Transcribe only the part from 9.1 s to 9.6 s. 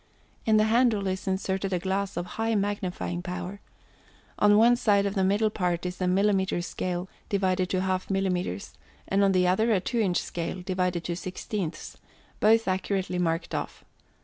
on the